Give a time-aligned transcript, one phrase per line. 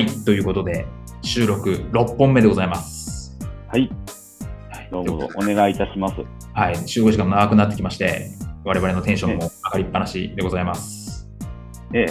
[0.00, 0.86] はい、ということで
[1.20, 3.36] 収録6本目でございます。
[3.68, 3.90] はい、
[4.70, 6.14] はいどうぞお願いいたします。
[6.54, 8.30] はい、集合時間も長くなってきまして
[8.64, 11.28] 我々のテンションも上がりっぱなしでございます。
[11.92, 12.06] え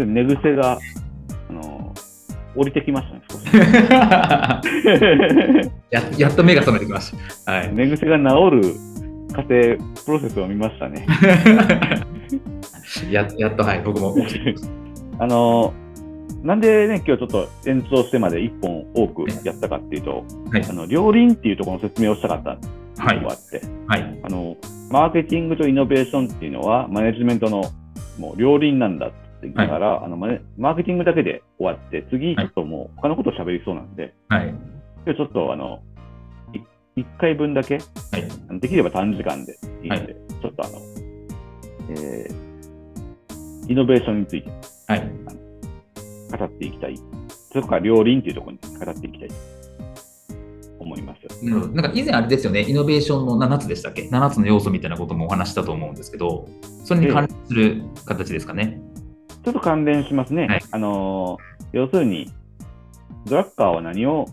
[0.00, 0.80] え、寝癖が、
[1.48, 1.94] あの
[2.56, 3.44] 降りてきましたね、少し。
[5.90, 7.14] ややっと目が覚めてきまし
[7.46, 7.52] た。
[7.52, 7.72] はい。
[7.72, 8.62] 寝癖が治る
[9.32, 11.06] 過程、プロセスを見ましたね。
[13.12, 14.16] ややっと、はい、僕も。
[15.20, 15.72] あの
[16.42, 22.58] なんでね、今日ちょっと延長してまで1本多くやったかっていうと、はいあの両輪っていうところの説明をしたかった
[23.02, 24.20] はいのがあって、はい。
[24.24, 24.56] あの、
[24.90, 27.62] マーケティングとイノベーションっていうのは、マネジメントの
[28.18, 34.48] もう両輪なんだって言いながら、あのマネマーケティングだけで終わって、次、ちょっともう他のことを喋りそうなんで、はい。
[35.04, 35.80] 今日ちょっとあの、
[36.96, 37.80] い1回分だけ、は
[38.18, 38.60] い。
[38.60, 40.78] できれば短時間でいいので、はちょっとあの、
[41.90, 44.50] えー、イノベーションについて
[44.88, 45.21] はい。
[46.36, 46.96] 語っていきたい。
[47.52, 49.34] それから両輪っていうところに語っていきたいと
[50.80, 51.44] 思います。
[51.44, 56.48] なるほどなんか以前あれですよね、イノベーションの7つでしたっけ ?7 つの要素みたいなこともお話ししたと思うんですけど、
[56.84, 58.80] それに関連する形ですかね？
[59.44, 60.46] ちょっと関連しますね。
[60.46, 62.30] はいあのー要するに、
[63.24, 64.26] ドラッカーは何を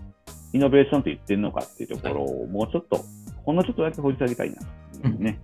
[0.52, 3.06] イノベーションと言ってるのかっていうところを、もうちょっと、
[3.45, 5.40] ほんのちょっとだけ掘り下げたいなと思いますね。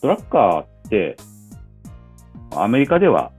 [0.00, 1.16] ドラッカーって、
[2.52, 3.32] アメリカでは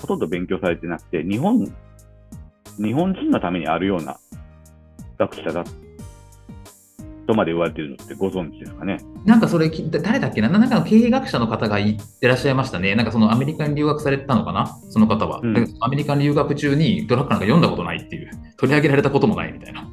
[0.00, 1.72] ほとんど勉強されてなくて、日本、
[2.78, 4.18] 日本人のためにあるような
[5.18, 5.64] 学者だ
[7.26, 8.98] とまで言われてるのってご存知ですかね？
[9.24, 10.48] なんかそれ誰だっけな？
[10.50, 12.94] なんかの経営学者の方が言ってらっしゃいましたね。
[12.94, 14.66] なんかそのアメリカに留学されてたのかな？
[14.90, 19.88] その方は、うんでアメリカに留学中にドラッカーなんか読んだことないっていう、取り上げられたこともないみたいな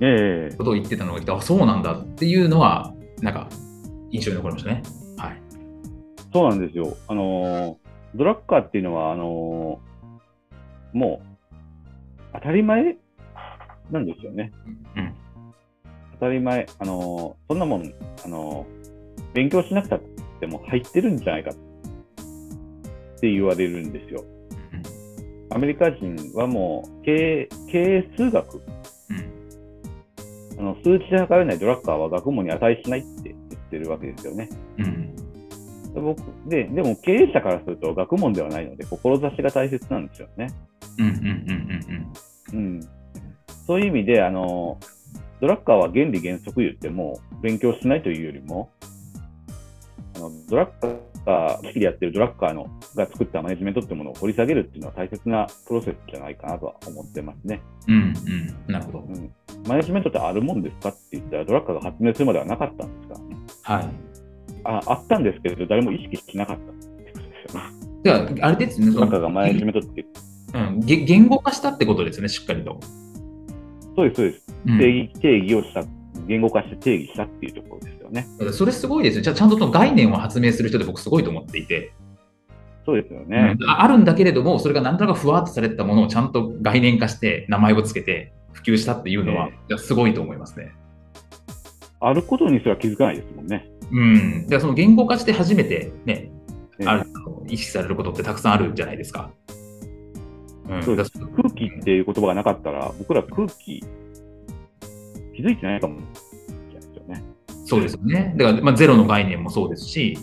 [0.00, 2.92] ええことを言ってたのが来て、あ、そうなんだっていうのは、
[3.22, 3.48] なんか
[4.10, 4.82] 印象に残りましたね。
[5.16, 5.40] はい。
[6.30, 6.94] そうなんですよ。
[7.08, 7.85] あのー
[8.16, 11.26] ドラッカーっていうのは、あのーもう、
[12.34, 12.96] 当たり前
[13.90, 14.52] なんですよね。
[14.96, 15.14] うん。
[16.14, 16.66] 当たり前。
[16.78, 17.92] あのーそんなもん、
[18.24, 20.00] あのー勉強しなくたっ
[20.40, 21.54] ても入ってるんじゃないかっ
[23.20, 24.24] て言われるんですよ。
[25.50, 28.58] アメリカ人はもう、経営、経営数学、う
[30.58, 30.58] ん。
[30.58, 34.48] あの数値で測れないドラッカーは学問に値しないって言ってるわけですよね。
[34.78, 35.14] うん。
[35.96, 40.48] で僕ででも経営者からすると学問ではないので、志が大切なんですよね。
[40.98, 41.06] うん。
[41.06, 41.14] うん。
[41.14, 41.26] うん。
[42.52, 42.66] うん。
[42.76, 42.80] うん、
[43.66, 44.78] そういう意味で、あの、
[45.40, 48.70] ドラッカーは原理原則言っても、勉強しないというよりも、
[50.16, 57.60] あのドラッカー、好きでやってるドラッカーのが作ったマネジメントっていうものを掘り下げるっていうのは大切なプロセスじゃないかなとは思ってますね。
[57.88, 57.94] うん。
[57.94, 58.72] うん。
[58.72, 58.98] なるほど。
[59.00, 59.32] うん、
[59.66, 63.14] マネジメントってあるもんですかって言ったら、ドラッカーが発明するまではなかったんですか？
[63.14, 63.36] らね。
[63.62, 64.15] はい。
[64.66, 67.66] ああったんですけれど、誰も意識しなかったってことですよね。
[68.04, 68.92] じゃあ、あれですね。
[68.92, 70.06] そのがマネジメントって、
[70.54, 72.80] うん、げ言語化したってことですね、しっかりと。
[73.96, 74.46] そうです、そうです。
[74.66, 75.84] うん定義定義をした、
[76.26, 78.26] 言語化して定義したっていうところですよね。
[78.52, 79.22] それすごいですよ。
[79.22, 81.92] じゃあちゃんとその概念を発明する人で僕すごいと思っていて、
[82.84, 83.56] そうですよね。
[83.60, 90.72] うんああるんだけれども、それがなんとなくふわっとされてたものをちゃんと概念化して名前をつけて普及したっていうのは、えすごいと思いますね。
[92.00, 93.68] あることにすら気づかないですもんね。
[93.90, 94.42] うん。
[94.44, 96.30] だからその言語化して初めてね、
[96.78, 97.06] ねある
[97.48, 99.30] 意識されることってたくさんあるじゃないですか。
[100.68, 103.84] うん、そうでだから空気っていう言葉がなかったら、僕ら空気
[105.34, 106.00] 気づいてないかも
[107.06, 107.22] ね。
[107.64, 108.34] そうですよね。
[108.36, 110.18] だから、まあ、ゼロの概念もそうですし、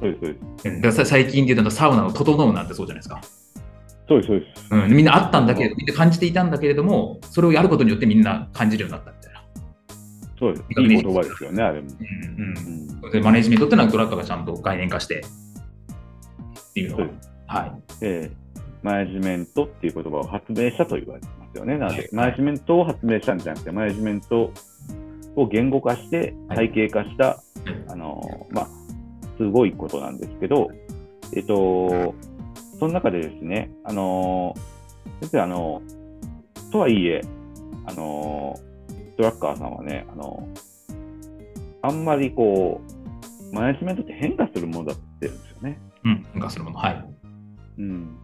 [0.00, 0.68] そうです、そうです。
[0.68, 3.20] うんだからさ最近で言うとサウナの整うなんてそうじゃないですか。
[4.08, 4.74] そうです、そうです。
[4.74, 9.16] うん、みんなあったんだけれど、みんな感じていたんだけれども、それをやることによってみんな感じるようになった。
[10.38, 10.64] そうです。
[10.80, 11.88] いい言葉ですよね、あれも。
[11.88, 13.04] うんうん。
[13.04, 15.24] うん、でマネジメントっていうのはドラッカーがちゃんと概念化して
[16.70, 17.04] っていうのが。
[17.04, 18.00] そうで、はい。
[18.00, 18.30] で、
[18.82, 21.78] マネジメントっていう言葉を発明したと言われてますよね。
[21.78, 22.08] なので、はい。
[22.12, 24.52] マネジメントを発明したんじゃなくて、マネジメント
[25.36, 26.68] を言語化してはい。
[26.68, 27.42] 体系化した、
[27.88, 28.68] あの、まあ、
[29.38, 30.68] すごいことなんですけど、
[31.34, 32.14] えっと、
[32.78, 34.54] その中でですね、あの、
[35.20, 35.82] 先生、あの、
[36.70, 37.22] とはいえ、
[37.86, 38.58] あの、
[39.16, 40.48] ドラッカーさんはね、あの、
[41.82, 42.80] あんまりこ
[43.52, 45.78] う、マネジメントって変化するものだって言ってるんですよね。
[46.04, 46.26] うん。
[46.32, 46.78] 変化するもの。
[46.78, 47.04] はい。
[47.78, 48.18] うん。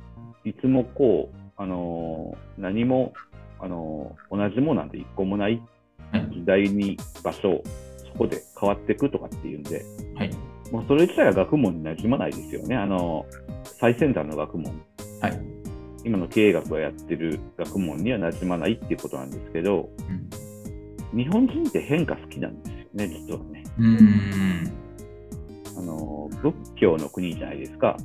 [0.44, 3.12] いつもこう、あの、何も、
[3.60, 5.62] あの、同じものなんて一個もない
[6.10, 7.62] はい時代に場所、
[8.12, 9.84] そこで変わっていくとかっていうんで、
[10.16, 10.30] はい。
[10.70, 12.76] もうそれ自体は学問に馴染まないですよね。
[12.76, 13.26] あの、
[13.64, 14.82] 最先端の学問。
[15.20, 15.40] はい。
[16.04, 20.31] 今の経営学がやってる学問には馴染まないっていうことなんですけど、うん。
[21.14, 23.64] 日本人って変化好きなんですよね、実はね。
[23.78, 24.72] うーん。
[25.78, 27.88] あの、仏教の国じゃないですか。
[27.88, 27.98] はい。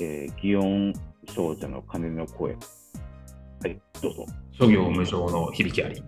[0.00, 0.92] えー、祇園
[1.28, 2.52] 少女の鐘の声。
[2.52, 2.58] は
[3.68, 4.26] い、どうぞ。
[4.52, 6.02] 諸行無常の響きあり。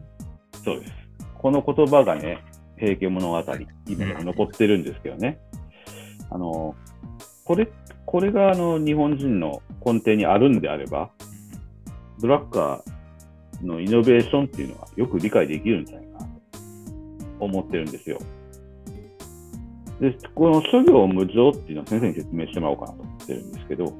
[0.64, 0.92] そうです。
[1.34, 2.42] この言葉がね、
[2.78, 3.44] 平家物語、
[3.86, 5.38] 今でも残ってるんですけどね。
[6.30, 6.74] あの、
[7.44, 7.68] これ、
[8.04, 11.10] これがあの日本人の根底にあるんであれば、
[12.20, 12.95] ドラッカー
[13.62, 16.30] のイノベーションっていうのはよく理解できるんじゃないかなと
[17.40, 18.18] 思ってるんですよ。
[20.00, 23.92] で、この諸行無常っていうのは先生に説明してもらおうかなと思ってるんですけど、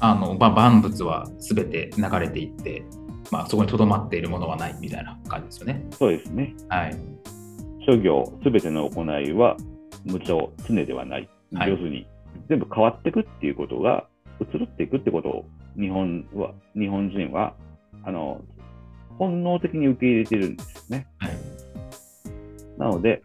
[0.00, 2.84] あの、ば万物はすべて流れていって、
[3.30, 5.86] まあ、そこに留まっているものはないみたいな感じですよね。
[5.90, 6.54] そうですね。
[6.68, 6.96] はい。
[7.86, 9.56] 諸行すべての行いは
[10.04, 11.28] 無常、常ではない。
[11.54, 12.06] はい要するに、
[12.48, 14.06] 全部変わっていくっていうことが、
[14.40, 15.44] 移ろっていくってことを
[15.78, 17.54] 日本は、日本人は、
[18.04, 18.40] あの、
[19.18, 21.06] 本能的に受け入れてるんですよね。
[21.18, 21.32] はい。
[22.78, 23.22] なので、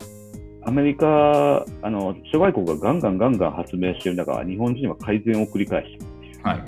[0.65, 6.05] アメリカ、あの、諸外国がガンガンガンガン発明している中、日本人は改善を繰り返して
[6.43, 6.57] はい。
[6.57, 6.67] はい。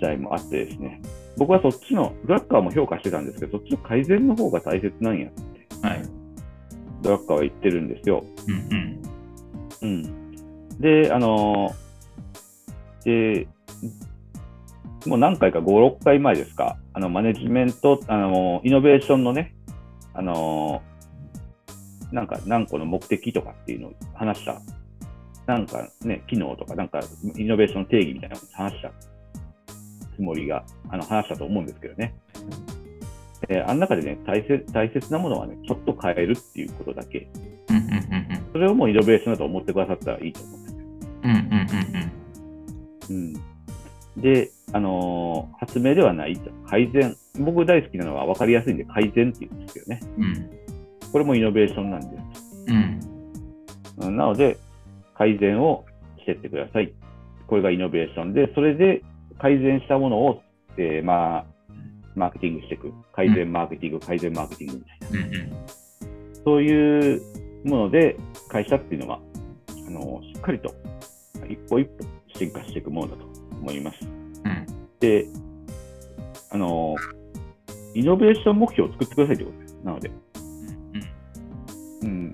[0.00, 1.00] 試合もあってですね、
[1.36, 6.02] 僕はそっちの、ブラッカーも評価してたんですけど、そっちの改善の方が大切なんやって、はい。
[7.02, 8.24] ブラッカーは言ってるんですよ。
[8.46, 9.00] うん
[9.82, 9.90] うん。
[9.90, 10.78] うん。
[10.80, 11.74] で、あの
[13.04, 13.46] で、
[15.06, 15.64] もう何回か5、
[15.98, 19.54] 6回前ですか、あの、マネジメント、あのイノベーションのね、
[20.12, 20.82] あの
[22.12, 24.60] なんか何個の目的とかっていうのを話した、
[25.46, 27.00] なんかね、機能とか、なんか
[27.36, 28.92] イノベーションの定義みたいなのを話した
[30.16, 32.14] つもりが、あの、話したと思うんですけどね。
[33.48, 37.28] えーあの中でね大切、大切なものはね、ちょっと変えるっていうことだけ、
[38.52, 40.78] それをもうイノベーションだと思ってくださったらいいと思うんですよ。
[41.22, 41.30] うん。
[41.30, 41.36] うん
[43.10, 43.34] うんうん
[44.16, 46.50] うん、で、あのー発明ではないと。
[46.66, 47.14] 改善。
[47.40, 50.00] 僕大好きなのは分かりやすいんで改善って言うんですけどね。
[50.18, 50.24] うん。
[50.24, 50.50] うん。
[51.12, 52.12] これもイノベーションなんです。
[52.68, 53.00] うん。
[54.06, 54.56] うんなので、
[55.14, 55.84] 改善を
[56.18, 56.92] してってください。
[57.46, 59.02] これがイノベーションで、それで
[59.38, 60.42] 改善したものを、
[60.78, 61.44] えーまあ、
[62.14, 62.92] マーケティングしていく。
[63.12, 65.26] 改善マーケティング、改善マーケティングみたいな。
[65.26, 65.52] うんうん。
[66.44, 67.22] そういう
[67.64, 68.16] もので、
[68.48, 69.20] 会社っていうのは、
[69.86, 70.74] あのーしっかりと
[71.48, 73.24] 一歩一歩進化していくものだと
[73.60, 73.98] 思います。
[75.02, 75.08] うん。
[75.08, 75.26] で、
[76.50, 76.96] あの、
[77.94, 79.76] イノベーション目標を作ってくださいということです。
[79.84, 80.10] なので、
[82.02, 82.32] うん。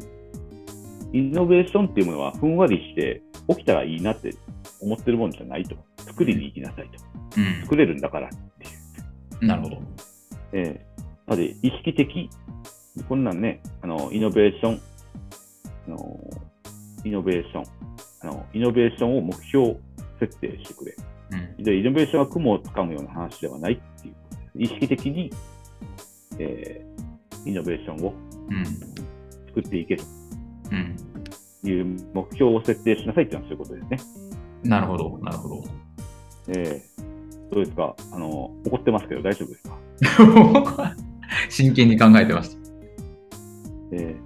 [1.12, 4.34] イノベーションっていうものはふんわりして起きたらいいなって
[4.80, 5.76] 思ってるもんじゃないと。
[5.98, 7.02] 作りに行きなさいと。
[7.36, 7.62] うん。
[7.62, 9.38] 作れるんだからっていう。
[9.42, 9.48] うん。
[9.48, 9.82] なるほど。
[10.52, 10.96] ええ
[11.26, 12.30] なので、意識的、
[13.08, 14.80] こんなんね、あの、イノベーション、
[15.88, 16.20] あの、
[17.04, 17.64] イノベーション、
[18.20, 19.76] あの、イノベーションを目標
[20.20, 20.94] 設定してくれ。
[21.58, 21.64] うん。
[21.64, 24.14] で、イノベーションは雲をつかむような話ではないっていう。
[24.58, 25.30] 意識的に、
[26.38, 26.96] えー
[27.48, 28.12] イノベーションを
[28.50, 28.64] うん。
[29.46, 30.02] 作っていけと
[30.72, 30.96] うん。
[31.68, 34.04] いう目標を設定しなさいっていうのはそういうことです
[34.64, 34.70] ね。
[34.70, 35.18] なるほど。
[35.22, 35.64] なるほど。
[36.48, 37.06] えー
[37.54, 37.94] どうですか？
[38.12, 39.62] あの、怒ってますけど大丈夫です
[40.74, 40.96] か？
[41.48, 42.56] 真剣に考えてまし
[43.92, 44.16] え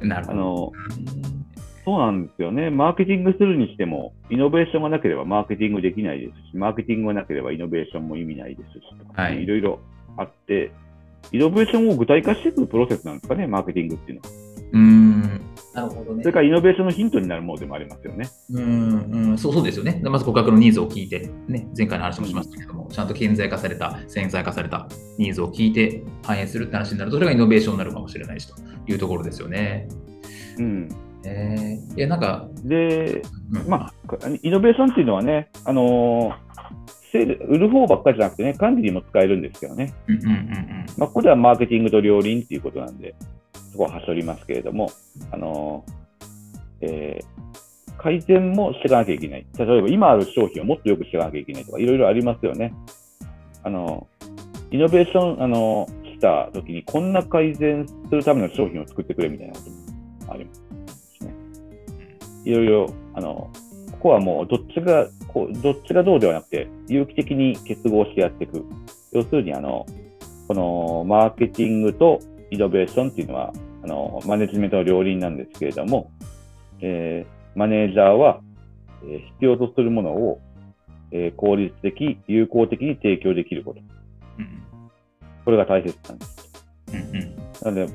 [0.00, 0.06] た。
[0.06, 0.38] なるほど。
[0.38, 0.72] ーあの、
[1.88, 2.68] そうなんですよね。
[2.68, 8.82] マーケティングするにしても、イノベーションがなければマーケティングできないですし、マーケティングがなければイノベーションも意味ないですし、
[9.14, 9.80] はいいろいろ
[10.18, 10.70] あって、
[11.32, 14.36] イノベーションを具体化していくプロセスなんですかね、マーケティングっていうのは。
[14.72, 15.40] うーん。
[15.72, 18.28] なるほどねそれからイノベーションのヒントになるものでもありますよね。
[18.52, 18.98] うん、
[19.30, 20.02] うん、そうそうですよね。
[20.04, 28.54] まず顧客のニーズを聞いて、ね、前回の話もしましたけども、ちゃんと顕在化された、潜在化されたニーズを聞いて反映するって話になると、それがイノベーションになるかもしれないしと
[28.86, 29.88] いうところですよね。
[30.58, 30.88] うん。
[31.28, 33.92] えー、いや、なんか、で、うんまあ、
[34.42, 36.48] イノベーションっていうのはね、あのー
[37.10, 39.94] セール売る方ばっかりじゃなくてね、管理にも使えるんですけどね。
[40.08, 43.14] うんうんうんまあ、ここではマーケティングと両輪っていうことなんで、
[43.72, 44.90] そこははしょりますけれども、
[45.30, 47.48] あのーえー
[48.00, 49.46] 改善もしていかなきゃいけない。
[49.58, 52.72] 例えば今ある商品をもっとよくしていかなきゃいけないとか、いろいろありますよね。
[53.64, 59.70] あのーイノベーション、あのーしたときに、こんな改善するための商品を作ってくれみたいなこと
[60.26, 60.66] もありますね。
[62.48, 63.50] いろいろ、あの、
[63.92, 68.64] ここはもうどっちが、こうどっちがどうではなくて、有機的に結合してやっていく。
[69.12, 69.84] 要するに、あの、
[70.46, 73.52] このマーケティングとイノベーションっていうのは、
[73.84, 76.10] あの、マネジメントの両輪なんですけれども、
[76.80, 78.40] えー、マネージャーは、
[79.04, 80.40] えー、必要とするものを、
[81.10, 83.80] えー、効率的、有効的に提供できること。
[84.38, 84.62] うん
[85.44, 86.66] これが大切なんです。
[86.92, 87.92] うんうんなので、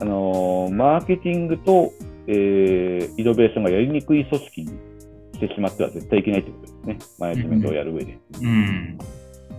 [0.00, 1.92] あのーマーケティングと、
[2.26, 4.68] えーイノベーションがやりにくい組織に
[5.34, 6.98] してしまっては絶対いけないということですね。
[7.18, 8.18] マネジメントをやる上で。
[8.42, 8.98] うん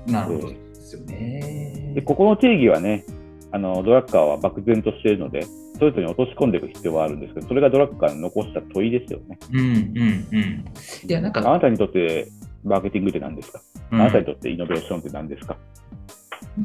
[0.08, 1.94] なるほどですよね。
[1.96, 3.06] で、ここの定義はね、
[3.52, 5.44] あの、ドラッカーは漠然としているので、
[5.80, 9.40] それぞれに落とし込んでいく必要はあるんですけど、それがドラッカーの残した問いですよね。
[9.52, 9.72] うんうんう
[10.38, 10.66] ん。
[11.10, 12.28] いや、なんか、あなたにとって
[12.64, 15.58] マーケティングって何ですか、うんあなたにとってイノベーションって何ですか？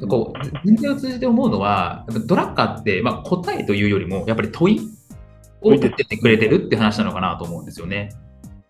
[0.08, 4.80] こう全体を通じて思うのは、やっぱドラッカーって、まあ、答えというよりも、やっぱり問い
[5.62, 8.10] を出てくれてるって話なのかなと思うんですよね。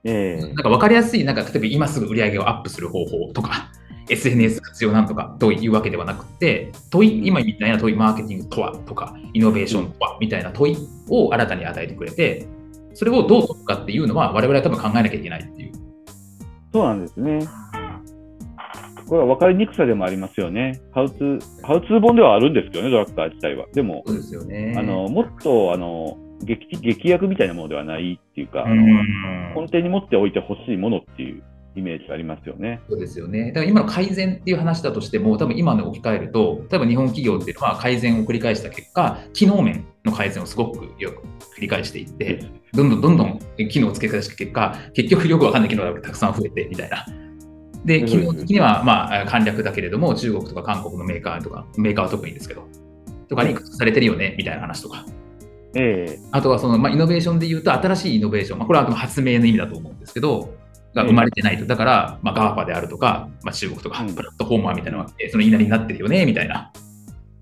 [0.02, 3.70] ええなんか分かりやすい、なんか例えば今すぐ売り上げをアップする方法とか、
[4.08, 10.76] SNS 活用なんとかというわけではなくて、問い、今みたいな問い、マーケティングとはとか、イノベーションとはみたいな問い
[11.08, 12.46] を新たに与えてくれて、
[12.94, 15.72] それをどう解くかっていうのは、我々は多分考えなきゃいけないっていう。
[16.72, 17.46] そうなんですね。
[19.06, 20.80] これは分かりにくさでもありますよね。
[20.92, 23.66] ハウツー、ハウツー本ではあるんですけどね、ドラッカー自体は。
[23.72, 24.74] でも、そうですよね。
[24.76, 31.42] あの、もっと、あの、劇、劇薬みたいなものではないっていうか、あうの、ん根底に持っておいてほしいものっていう
[31.76, 32.80] イメージがありますよね。
[32.88, 33.48] そうですよね。
[33.48, 41.22] だから今の改善っていう話だとしても、多分今の置き換えると、例えば日本企業っていうのは改善を繰り返した結果、機能面の改善をすごくよく
[41.56, 42.40] 繰り返していって、
[42.72, 47.06] どんどんどんどん機能を付け返した結果、結局よくわかんない機能がたくさん増えてみたいな。
[47.84, 52.66] で、機能的にはまあ簡略だけれども、中国とか韓国のメーカーとか、メーカーは特にですけど、
[53.28, 55.06] とかにされてるよねみたいな話とか。
[55.74, 60.52] えあとはその、まあ、イノベーションで言うと、新しいイノベーション、まあ、これは発明の意味だと思うんですけど、
[60.94, 61.66] が生まれてないと。
[61.66, 66.72] だから、まあ、GAFA であるとか、まあ、中国とかうんプラットフォーマーみたいなのがその言いなりになってるよね、みたいな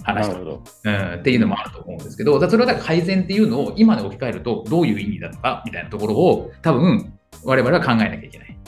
[0.03, 0.63] 話と。
[0.85, 7.13] うん、っていうのもあると思うんですけど、それは改善っていうのを今で置き換えると、どういう意味だとか、みたいなところを、多分、
[7.45, 8.59] 我々は考えなきゃいけない。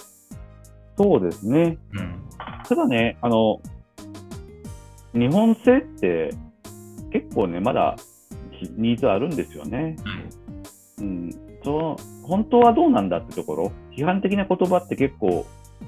[0.97, 1.79] そうですね。
[1.93, 2.23] うん。
[2.67, 3.61] ただね、あの、
[5.13, 6.31] 日本製って
[7.11, 7.97] 結構ね、まだ
[8.77, 9.97] ニーズあるんですよね。
[10.05, 11.31] はいうん、
[11.65, 15.47] その本当はどうなんだってところ、批判的な言葉って結構、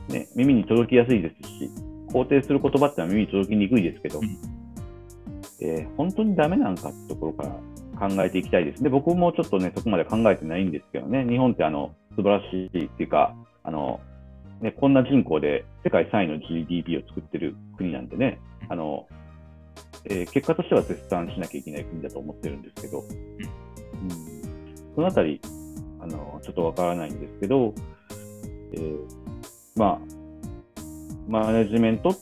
[0.09, 1.71] ね、耳に届きやすいですし、
[2.09, 4.38] 肯定する言葉ってのは耳に届きにくいですけど、うん
[5.61, 8.83] えー本当にダメなのかってところから考えていきたいです。
[8.83, 14.00] で、僕もちょっとね、そこまで考えてないんですけどね、日本ってあの素晴らしいっていうか、あの
[14.61, 19.07] ね、こんな人口で世界3位の GDP を作ってる国なんでね、あの
[20.05, 24.11] えー結果としては絶賛しなきゃいけない国だと思ってるんですけど、うん、
[24.95, 25.41] そのあたり、
[26.01, 27.75] あの、ちょっとわからないんですけど、
[28.73, 28.97] えー
[29.77, 29.99] まあ、
[31.29, 32.15] マネジメント、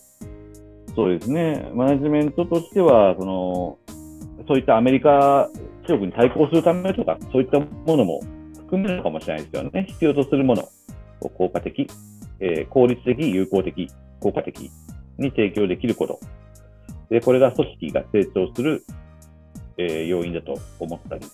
[0.94, 3.78] そうですね、マネジメントとしては、その、
[4.46, 5.48] そういったアメリカ、
[5.86, 8.20] 中国に対抗するためとか、そういったものも
[8.56, 9.86] 含めるのかもしれないですよね。
[9.88, 10.68] 必要とするもの
[11.20, 11.88] を効果的、
[12.40, 13.88] えー効率的、有効的、
[14.20, 14.70] 効果的
[15.18, 16.20] に提供できること。
[17.10, 18.84] で、これが組織が成長する、
[19.76, 21.26] えー要因だと思ったり、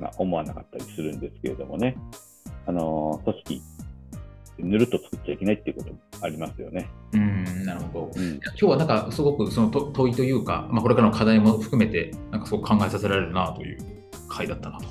[0.00, 1.96] まあ、思わなかったりするんですけれどもね。
[2.66, 3.62] あのー組織、
[4.58, 6.88] ぬるっと作っちゃいけないっていうこともありますよね。
[7.12, 8.20] うん、なるほど。
[8.20, 13.78] うん、今日はなんかすごくそのと問いというか、まあ、これからの課題も含めて、なんかすごく考えさせられるなという
[14.28, 14.86] 回だったなと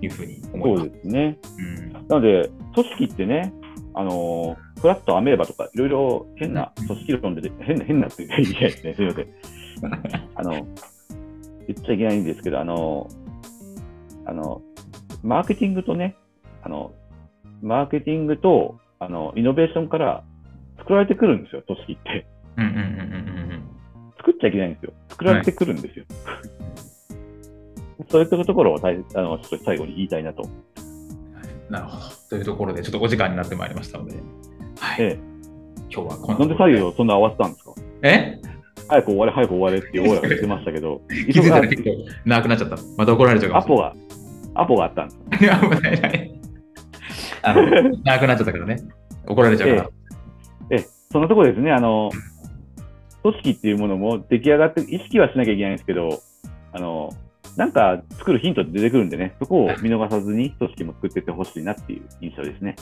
[0.00, 0.90] いうふうに思いそうます。
[0.90, 1.38] ですね。
[1.58, 3.52] うんなので、組織ってね、
[3.94, 9.26] あのーフラットアメーバとか、いろいろ変な組織論で、変な、変なって言いたいですね、すみません。
[10.34, 10.62] あの、言
[11.78, 13.08] っちゃいけないんですけど、あの、
[14.24, 14.62] あの、
[15.22, 16.16] マーケティングとね、
[16.62, 16.92] あの、
[17.62, 20.22] マーケティングと、あの、イノベーションから
[20.78, 22.26] 作られてくるんですよ、組織って。
[22.56, 22.84] うんうんうんうんう
[23.54, 23.62] ん
[24.18, 24.92] 作っちゃいけないんですよ。
[25.10, 26.04] 作られてくるんですよ。
[28.08, 30.42] そういったところを大あのちょっと最後に言いたいなと。
[30.42, 32.04] うんなるほど。
[32.30, 34.14] というところで、ちょっとお時間になってまいりましたので、
[34.80, 35.18] はい、え
[35.90, 37.72] 今日はこえ、なんで作業をそんな合わせたんですか？
[38.02, 38.40] え？
[38.88, 41.90] 早く終われ、早く終われってオーラが出てましたけど、 気づいたら結構
[42.24, 42.76] 長くなっちゃった。
[42.96, 43.94] また怒られちゃうかもアポが、
[44.54, 45.18] アポがあったんです。
[45.38, 45.46] 危
[45.82, 46.40] ないない。
[47.42, 47.62] あの、
[48.04, 48.78] 長くなっちゃったけどね。
[49.26, 49.90] 怒られちゃうから。
[50.70, 52.10] ええ、そんなところですね、あの、
[53.22, 56.20] 組織っていうものも出来上がって、意識はしなきゃいけないんですけど、
[56.72, 57.10] あの、
[57.56, 62.76] なんか作るヒントって出てくるんでね、そこを見逃さずに組織も作っていってほしいなっていう印象ですね。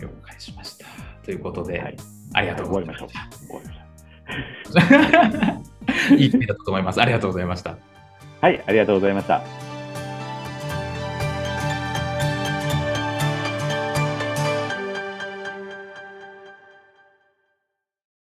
[0.00, 0.86] 了解しました。
[1.24, 1.96] ということで、はい
[2.34, 3.14] ありがとうございまましょうし。
[3.14, 3.36] た。
[3.46, 3.81] 終わりましょう。
[6.16, 7.00] いいだったと思います。
[7.00, 7.76] ありがとうございました。
[8.40, 9.71] はい、ありがとうございました。